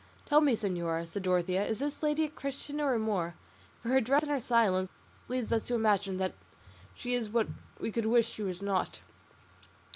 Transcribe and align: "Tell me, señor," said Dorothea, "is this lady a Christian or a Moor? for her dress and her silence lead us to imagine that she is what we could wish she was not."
"Tell 0.25 0.41
me, 0.41 0.55
señor," 0.55 1.07
said 1.07 1.21
Dorothea, 1.21 1.63
"is 1.63 1.77
this 1.77 2.01
lady 2.01 2.23
a 2.23 2.29
Christian 2.29 2.81
or 2.81 2.95
a 2.95 2.97
Moor? 2.97 3.35
for 3.83 3.89
her 3.89 4.01
dress 4.01 4.23
and 4.23 4.31
her 4.31 4.39
silence 4.39 4.89
lead 5.27 5.53
us 5.53 5.61
to 5.67 5.75
imagine 5.75 6.17
that 6.17 6.33
she 6.95 7.13
is 7.13 7.29
what 7.29 7.47
we 7.79 7.91
could 7.91 8.07
wish 8.07 8.27
she 8.27 8.41
was 8.41 8.63
not." 8.63 9.01